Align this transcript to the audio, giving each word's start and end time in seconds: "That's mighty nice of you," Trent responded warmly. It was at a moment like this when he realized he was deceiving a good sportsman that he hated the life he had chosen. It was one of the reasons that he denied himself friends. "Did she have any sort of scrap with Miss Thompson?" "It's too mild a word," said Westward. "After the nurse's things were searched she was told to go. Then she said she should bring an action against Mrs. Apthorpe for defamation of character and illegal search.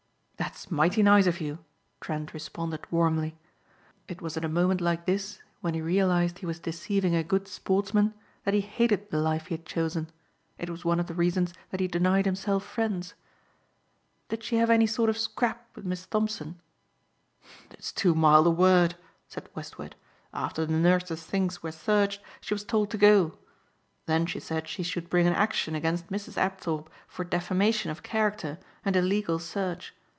"That's 0.41 0.71
mighty 0.71 1.03
nice 1.03 1.27
of 1.27 1.39
you," 1.39 1.59
Trent 2.01 2.33
responded 2.33 2.91
warmly. 2.91 3.37
It 4.07 4.23
was 4.23 4.35
at 4.37 4.43
a 4.43 4.49
moment 4.49 4.81
like 4.81 5.05
this 5.05 5.39
when 5.61 5.75
he 5.75 5.81
realized 5.83 6.39
he 6.39 6.47
was 6.47 6.59
deceiving 6.59 7.13
a 7.13 7.23
good 7.23 7.47
sportsman 7.47 8.15
that 8.43 8.55
he 8.55 8.61
hated 8.61 9.11
the 9.11 9.19
life 9.19 9.45
he 9.47 9.53
had 9.53 9.67
chosen. 9.67 10.09
It 10.57 10.67
was 10.71 10.83
one 10.83 10.99
of 10.99 11.05
the 11.05 11.13
reasons 11.13 11.53
that 11.69 11.79
he 11.79 11.87
denied 11.87 12.25
himself 12.25 12.65
friends. 12.65 13.13
"Did 14.29 14.43
she 14.43 14.55
have 14.55 14.71
any 14.71 14.87
sort 14.87 15.11
of 15.11 15.17
scrap 15.17 15.67
with 15.75 15.85
Miss 15.85 16.07
Thompson?" 16.07 16.59
"It's 17.69 17.91
too 17.91 18.15
mild 18.15 18.47
a 18.47 18.51
word," 18.51 18.95
said 19.27 19.47
Westward. 19.53 19.95
"After 20.33 20.65
the 20.65 20.73
nurse's 20.73 21.23
things 21.23 21.61
were 21.61 21.71
searched 21.71 22.19
she 22.41 22.55
was 22.55 22.63
told 22.65 22.89
to 22.89 22.97
go. 22.97 23.37
Then 24.07 24.25
she 24.25 24.39
said 24.39 24.67
she 24.67 24.81
should 24.81 25.07
bring 25.07 25.27
an 25.27 25.33
action 25.35 25.75
against 25.75 26.07
Mrs. 26.07 26.35
Apthorpe 26.39 26.89
for 27.07 27.23
defamation 27.23 27.91
of 27.91 28.01
character 28.01 28.57
and 28.83 28.95
illegal 28.95 29.37
search. 29.37 29.93